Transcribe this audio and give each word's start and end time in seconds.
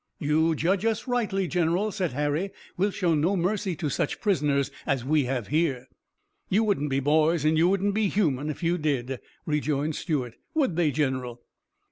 "You 0.17 0.55
judge 0.55 0.83
us 0.83 1.07
rightly, 1.07 1.47
General," 1.47 1.91
said 1.91 2.13
Harry. 2.13 2.49
"We'll 2.75 2.89
show 2.89 3.13
no 3.13 3.35
mercy 3.37 3.75
to 3.75 3.87
such 3.87 4.19
prisoners 4.19 4.71
as 4.87 5.05
we 5.05 5.25
have 5.25 5.49
here." 5.49 5.87
"You 6.49 6.63
wouldn't 6.63 6.89
be 6.89 6.99
boys 6.99 7.45
and 7.45 7.55
you 7.55 7.69
wouldn't 7.69 7.93
be 7.93 8.07
human 8.07 8.49
if 8.49 8.63
you 8.63 8.79
did," 8.79 9.19
rejoined 9.45 9.95
Stuart, 9.95 10.37
"would 10.55 10.75
they, 10.75 10.89
General?" 10.89 11.39